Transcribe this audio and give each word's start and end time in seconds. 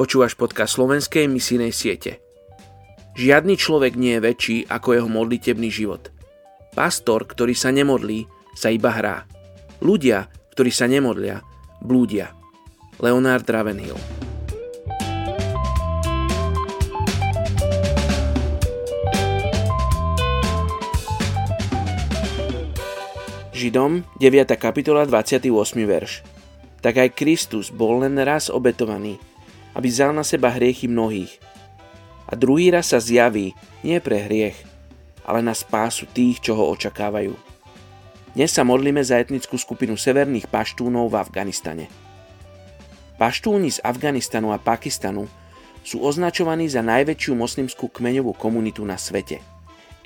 Počúvaš 0.00 0.32
podcast 0.32 0.80
slovenskej 0.80 1.28
misijnej 1.28 1.76
siete. 1.76 2.24
Žiadny 3.20 3.52
človek 3.60 4.00
nie 4.00 4.16
je 4.16 4.24
väčší 4.24 4.56
ako 4.64 4.96
jeho 4.96 5.08
modlitebný 5.12 5.68
život. 5.68 6.08
Pastor, 6.72 7.28
ktorý 7.28 7.52
sa 7.52 7.68
nemodlí, 7.68 8.24
sa 8.56 8.72
iba 8.72 8.96
hrá. 8.96 9.28
Ľudia, 9.84 10.24
ktorí 10.56 10.72
sa 10.72 10.88
nemodlia, 10.88 11.44
blúdia. 11.84 12.32
Leonard 12.96 13.44
Ravenhill 13.44 14.00
Židom 23.52 24.08
9. 24.16 24.48
kapitola 24.56 25.04
28. 25.04 25.44
verš. 25.84 26.24
Tak 26.80 26.96
aj 26.96 27.12
Kristus 27.12 27.68
bol 27.68 28.00
len 28.00 28.16
raz 28.24 28.48
obetovaný, 28.48 29.20
aby 29.74 29.88
vzal 29.88 30.10
na 30.14 30.26
seba 30.26 30.50
hriechy 30.50 30.90
mnohých. 30.90 31.38
A 32.30 32.38
druhý 32.38 32.70
raz 32.70 32.94
sa 32.94 33.02
zjaví 33.02 33.54
nie 33.82 33.98
pre 33.98 34.22
hriech, 34.26 34.58
ale 35.26 35.42
na 35.42 35.54
spásu 35.54 36.06
tých, 36.10 36.42
čo 36.42 36.54
ho 36.54 36.70
očakávajú. 36.74 37.34
Dnes 38.30 38.54
sa 38.54 38.62
modlíme 38.62 39.02
za 39.02 39.18
etnickú 39.18 39.58
skupinu 39.58 39.98
severných 39.98 40.46
paštúnov 40.46 41.10
v 41.10 41.18
Afganistane. 41.18 41.86
Paštúni 43.18 43.74
z 43.74 43.82
Afganistanu 43.82 44.54
a 44.54 44.62
Pakistanu 44.62 45.26
sú 45.82 46.00
označovaní 46.06 46.70
za 46.70 46.80
najväčšiu 46.80 47.32
moslimskú 47.34 47.90
kmeňovú 47.90 48.38
komunitu 48.38 48.86
na 48.86 48.94
svete. 48.94 49.42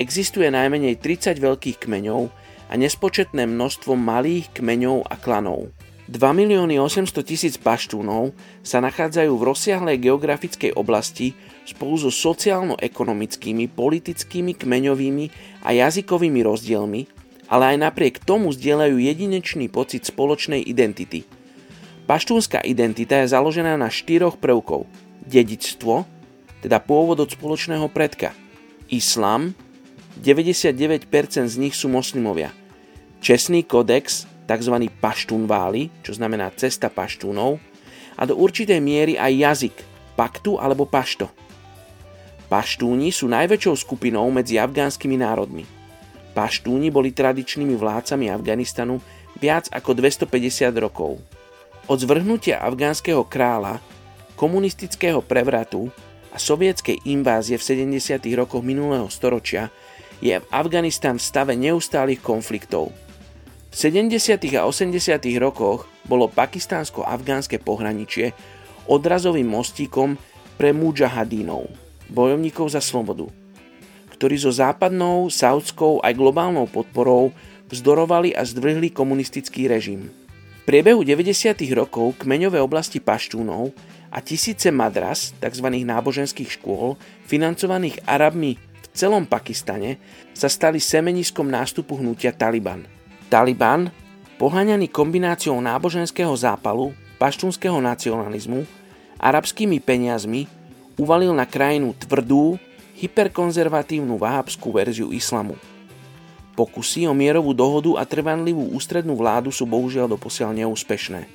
Existuje 0.00 0.48
najmenej 0.48 0.98
30 0.98 1.38
veľkých 1.38 1.84
kmeňov 1.84 2.32
a 2.70 2.72
nespočetné 2.74 3.46
množstvo 3.46 3.94
malých 3.94 4.50
kmeňov 4.56 5.06
a 5.06 5.14
klanov. 5.20 5.70
2 6.04 6.20
milióny 6.36 6.76
800 6.76 7.24
tisíc 7.24 7.56
paštúnov 7.56 8.36
sa 8.60 8.84
nachádzajú 8.84 9.32
v 9.32 9.46
rozsiahlej 9.48 9.96
geografickej 10.04 10.76
oblasti 10.76 11.32
spolu 11.64 11.96
so 11.96 12.12
sociálno-ekonomickými, 12.12 13.72
politickými, 13.72 14.52
kmeňovými 14.52 15.24
a 15.64 15.72
jazykovými 15.72 16.44
rozdielmi, 16.44 17.08
ale 17.48 17.64
aj 17.72 17.76
napriek 17.88 18.20
tomu 18.20 18.52
zdieľajú 18.52 19.00
jedinečný 19.00 19.72
pocit 19.72 20.04
spoločnej 20.04 20.60
identity. 20.60 21.24
Paštúnska 22.04 22.60
identita 22.60 23.24
je 23.24 23.32
založená 23.32 23.80
na 23.80 23.88
štyroch 23.88 24.36
prvkov. 24.36 24.84
Dedičstvo, 25.24 26.04
teda 26.60 26.84
pôvod 26.84 27.16
od 27.24 27.32
spoločného 27.32 27.88
predka. 27.88 28.36
Islam, 28.92 29.56
99% 30.20 31.08
z 31.48 31.56
nich 31.56 31.72
sú 31.72 31.88
moslimovia. 31.88 32.52
Čestný 33.24 33.64
kodex, 33.64 34.28
tzv. 34.44 34.74
paštúnváli, 35.00 35.90
čo 36.04 36.16
znamená 36.16 36.52
cesta 36.54 36.92
paštúnov, 36.92 37.58
a 38.14 38.22
do 38.28 38.38
určitej 38.38 38.78
miery 38.78 39.18
aj 39.18 39.32
jazyk, 39.34 39.76
paktu 40.14 40.56
alebo 40.60 40.86
pašto. 40.86 41.26
Paštúni 42.46 43.10
sú 43.10 43.26
najväčšou 43.26 43.74
skupinou 43.82 44.30
medzi 44.30 44.60
afgánskymi 44.60 45.16
národmi. 45.18 45.66
Paštúni 46.36 46.90
boli 46.90 47.10
tradičnými 47.10 47.74
vládcami 47.74 48.30
Afganistanu 48.30 49.02
viac 49.38 49.66
ako 49.70 49.98
250 49.98 50.70
rokov. 50.78 51.18
Od 51.90 51.98
zvrhnutia 51.98 52.62
afgánskeho 52.62 53.26
kráľa, 53.26 53.82
komunistického 54.38 55.22
prevratu 55.22 55.90
a 56.34 56.38
sovietskej 56.38 57.06
invázie 57.06 57.58
v 57.58 57.92
70. 57.92 58.18
rokoch 58.34 58.62
minulého 58.62 59.06
storočia 59.10 59.70
je 60.22 60.38
Afganistan 60.50 61.18
v 61.18 61.26
stave 61.26 61.52
neustálých 61.58 62.22
konfliktov. 62.22 62.94
V 63.74 63.90
70. 63.90 64.54
a 64.54 64.70
80. 64.70 65.18
rokoch 65.42 65.90
bolo 66.06 66.30
pakistánsko-afgánske 66.30 67.58
pohraničie 67.58 68.30
odrazovým 68.86 69.50
mostíkom 69.50 70.14
pre 70.54 70.70
mujahadínov, 70.70 71.66
bojovníkov 72.06 72.70
za 72.70 72.78
slobodu, 72.78 73.26
ktorí 74.14 74.38
so 74.38 74.54
západnou, 74.54 75.26
saudskou 75.26 75.98
aj 76.06 76.14
globálnou 76.14 76.70
podporou 76.70 77.34
vzdorovali 77.66 78.30
a 78.38 78.46
zdvrhli 78.46 78.94
komunistický 78.94 79.66
režim. 79.66 80.06
V 80.62 80.70
priebehu 80.70 81.02
90. 81.02 81.58
rokov 81.74 82.14
kmeňové 82.22 82.62
oblasti 82.62 83.02
paštúnov 83.02 83.74
a 84.14 84.22
tisíce 84.22 84.70
madras, 84.70 85.34
tzv. 85.42 85.66
náboženských 85.66 86.62
škôl, 86.62 86.94
financovaných 87.26 88.06
Arabmi 88.06 88.54
celom 88.94 89.26
Pakistane 89.26 89.98
sa 90.30 90.46
stali 90.46 90.78
semeniskom 90.78 91.50
nástupu 91.50 91.98
hnutia 91.98 92.30
Taliban. 92.30 92.93
Taliban, 93.34 93.90
poháňaný 94.38 94.86
kombináciou 94.94 95.58
náboženského 95.58 96.30
zápalu, 96.38 96.94
paštúnskeho 97.18 97.82
nacionalizmu, 97.82 98.62
arabskými 99.18 99.82
peniazmi, 99.82 100.46
uvalil 100.94 101.34
na 101.34 101.42
krajinu 101.42 101.98
tvrdú, 101.98 102.54
hyperkonzervatívnu 102.94 104.14
vahabskú 104.22 104.70
verziu 104.70 105.10
islamu. 105.10 105.58
Pokusy 106.54 107.10
o 107.10 107.14
mierovú 107.18 107.50
dohodu 107.50 107.98
a 107.98 108.06
trvanlivú 108.06 108.70
ústrednú 108.70 109.18
vládu 109.18 109.50
sú 109.50 109.66
bohužiaľ 109.66 110.14
doposiaľ 110.14 110.54
neúspešné. 110.54 111.26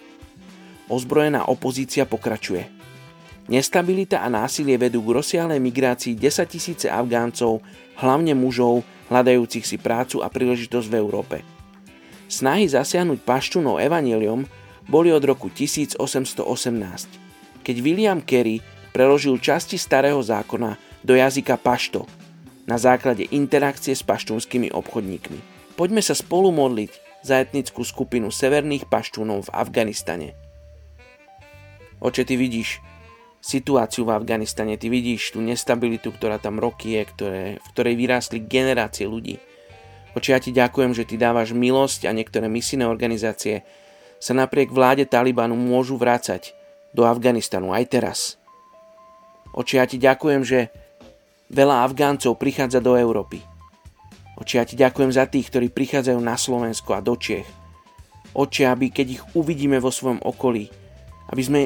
Ozbrojená 0.88 1.52
opozícia 1.52 2.08
pokračuje– 2.08 2.64
Nestabilita 3.52 4.22
a 4.22 4.30
násilie 4.30 4.78
vedú 4.78 5.02
k 5.02 5.20
rozsiahlej 5.20 5.58
migrácii 5.58 6.14
10 6.14 6.48
tisíce 6.48 6.86
Afgáncov, 6.86 7.66
hlavne 7.98 8.38
mužov, 8.38 8.86
hľadajúcich 9.10 9.66
si 9.66 9.82
prácu 9.82 10.22
a 10.22 10.30
príležitosť 10.30 10.86
v 10.86 10.96
Európe. 11.02 11.59
Snahy 12.30 12.70
zasiahnuť 12.70 13.26
paštúnov 13.26 13.82
evaneliom 13.82 14.46
boli 14.86 15.10
od 15.10 15.26
roku 15.26 15.50
1818, 15.50 15.98
keď 17.66 17.76
William 17.82 18.22
Carey 18.22 18.62
preložil 18.94 19.42
časti 19.42 19.82
starého 19.82 20.22
zákona 20.22 20.78
do 21.02 21.18
jazyka 21.18 21.58
pašto 21.58 22.06
na 22.70 22.78
základe 22.78 23.26
interakcie 23.34 23.98
s 23.98 24.06
paštúnskymi 24.06 24.70
obchodníkmi. 24.70 25.40
Poďme 25.74 26.06
sa 26.06 26.14
spolu 26.14 26.54
modliť 26.54 26.92
za 27.26 27.42
etnickú 27.42 27.82
skupinu 27.82 28.30
severných 28.30 28.86
paštúnov 28.86 29.50
v 29.50 29.54
Afganistane. 29.58 30.38
Oče, 31.98 32.30
ty 32.30 32.38
vidíš, 32.38 32.78
situáciu 33.42 34.06
v 34.06 34.14
Afganistane, 34.16 34.78
ty 34.78 34.88
vidíš 34.88 35.34
tú 35.34 35.42
nestabilitu, 35.42 36.14
ktorá 36.14 36.38
tam 36.38 36.62
roky 36.62 36.94
je, 36.94 37.02
ktoré, 37.10 37.44
v 37.58 37.68
ktorej 37.74 37.96
vyrástli 37.98 38.40
generácie 38.46 39.10
ľudí. 39.10 39.42
Oči, 40.18 40.34
ja 40.34 40.40
ti 40.42 40.50
ďakujem, 40.50 40.92
že 40.98 41.06
ty 41.06 41.16
dávaš 41.22 41.54
milosť 41.54 42.10
a 42.10 42.16
niektoré 42.16 42.50
misijné 42.50 42.90
organizácie 42.90 43.62
sa 44.18 44.34
napriek 44.34 44.74
vláde 44.74 45.06
Talibanu 45.06 45.54
môžu 45.56 45.96
vrácať 45.96 46.52
do 46.92 47.06
Afganistanu 47.06 47.72
aj 47.72 47.86
teraz. 47.88 48.20
Oči, 49.54 49.78
ja 49.78 49.86
ti 49.86 50.02
ďakujem, 50.02 50.42
že 50.42 50.74
veľa 51.54 51.86
Afgáncov 51.86 52.38
prichádza 52.38 52.82
do 52.82 52.98
Európy. 52.98 53.42
Oči, 54.40 54.58
ja 54.58 54.66
ti 54.66 54.76
ďakujem 54.78 55.12
za 55.14 55.26
tých, 55.30 55.50
ktorí 55.52 55.68
prichádzajú 55.70 56.20
na 56.22 56.36
Slovensko 56.40 56.96
a 56.98 57.04
do 57.04 57.14
Čiech. 57.18 57.48
Oči, 58.34 58.66
aby 58.66 58.94
keď 58.94 59.08
ich 59.20 59.24
uvidíme 59.34 59.82
vo 59.82 59.90
svojom 59.90 60.22
okolí, 60.22 60.70
aby 61.30 61.42
sme 61.42 61.62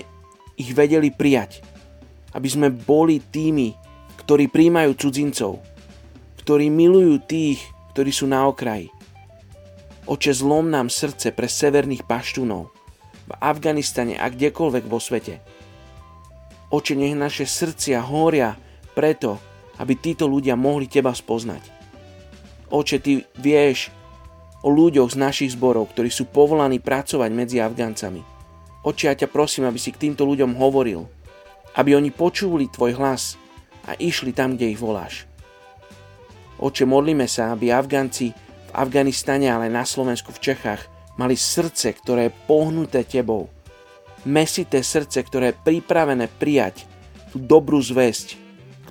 ich 0.55 0.71
vedeli 0.71 1.11
prijať. 1.11 1.63
Aby 2.33 2.49
sme 2.49 2.67
boli 2.73 3.21
tými, 3.21 3.77
ktorí 4.25 4.49
príjmajú 4.49 4.97
cudzincov, 4.97 5.61
ktorí 6.41 6.73
milujú 6.73 7.21
tých, 7.29 7.61
ktorí 7.93 8.09
sú 8.09 8.25
na 8.25 8.49
okraji. 8.49 8.89
Oče, 10.09 10.35
zlom 10.35 10.67
nám 10.67 10.91
srdce 10.91 11.31
pre 11.31 11.47
severných 11.47 12.03
paštúnov 12.03 12.73
v 13.23 13.33
Afganistane 13.39 14.19
a 14.19 14.27
kdekoľvek 14.27 14.83
vo 14.89 14.99
svete. 14.99 15.39
Oče, 16.73 16.97
nech 16.99 17.15
naše 17.15 17.47
srdcia 17.47 18.03
horia 18.03 18.57
preto, 18.97 19.39
aby 19.79 19.95
títo 19.95 20.27
ľudia 20.27 20.59
mohli 20.59 20.91
Teba 20.91 21.15
spoznať. 21.15 21.63
Oče, 22.73 22.97
Ty 22.99 23.13
vieš 23.39 23.93
o 24.65 24.73
ľuďoch 24.73 25.13
z 25.13 25.17
našich 25.21 25.51
zborov, 25.53 25.93
ktorí 25.93 26.09
sú 26.09 26.27
povolaní 26.27 26.83
pracovať 26.83 27.29
medzi 27.31 27.63
Afgáncami. 27.63 28.25
Oči, 28.83 29.07
ja 29.07 29.15
ťa 29.15 29.31
prosím, 29.31 29.69
aby 29.69 29.79
si 29.79 29.95
k 29.95 30.09
týmto 30.09 30.27
ľuďom 30.27 30.59
hovoril, 30.59 31.07
aby 31.79 31.95
oni 31.95 32.11
počuli 32.11 32.67
tvoj 32.67 32.99
hlas 32.99 33.39
a 33.87 33.95
išli 33.95 34.35
tam, 34.35 34.59
kde 34.59 34.75
ich 34.75 34.79
voláš. 34.79 35.29
Oče, 36.63 36.87
modlíme 36.87 37.27
sa, 37.27 37.51
aby 37.51 37.75
Afgánci 37.75 38.31
v 38.31 38.71
Afganistane, 38.71 39.51
ale 39.51 39.67
na 39.67 39.83
Slovensku, 39.83 40.31
v 40.31 40.39
Čechách, 40.39 40.87
mali 41.19 41.35
srdce, 41.35 41.91
ktoré 41.91 42.31
je 42.31 42.37
pohnuté 42.47 43.03
tebou. 43.03 43.51
Mesité 44.23 44.79
srdce, 44.79 45.19
ktoré 45.27 45.51
je 45.51 45.59
pripravené 45.59 46.31
prijať 46.31 46.87
tú 47.35 47.43
dobrú 47.43 47.83
zväzť, 47.83 48.39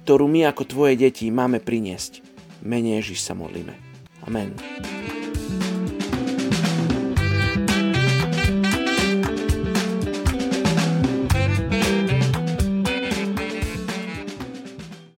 ktorú 0.04 0.28
my 0.28 0.52
ako 0.52 0.68
tvoje 0.68 1.00
deti 1.00 1.32
máme 1.32 1.64
priniesť. 1.64 2.20
Mene 2.60 3.00
Ježiš 3.00 3.24
sa 3.24 3.32
modlíme. 3.32 3.72
Amen. 4.28 4.52